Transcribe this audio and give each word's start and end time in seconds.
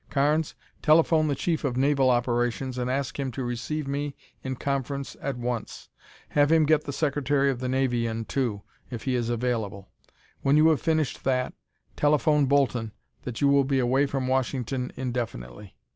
Carnes, 0.09 0.55
telephone 0.81 1.27
the 1.27 1.35
Chief 1.35 1.63
of 1.63 1.77
Naval 1.77 2.09
Operations 2.09 2.79
and 2.79 2.89
ask 2.89 3.19
him 3.19 3.31
to 3.33 3.43
receive 3.43 3.87
me 3.87 4.15
in 4.41 4.55
conference 4.55 5.15
at 5.21 5.37
once. 5.37 5.89
Have 6.29 6.51
him 6.51 6.65
get 6.65 6.85
the 6.85 6.91
Secretary 6.91 7.51
of 7.51 7.59
the 7.59 7.69
Navy 7.69 8.07
in, 8.07 8.25
too, 8.25 8.63
if 8.89 9.03
he 9.03 9.13
is 9.13 9.29
available. 9.29 9.89
When 10.41 10.57
you 10.57 10.69
have 10.69 10.81
finished 10.81 11.23
that, 11.25 11.53
telephone 11.95 12.47
Bolton 12.47 12.93
that 13.25 13.41
you 13.41 13.47
will 13.47 13.63
be 13.63 13.77
away 13.77 14.07
from 14.07 14.27
Washington 14.27 14.91
indefinitely." 14.95 15.75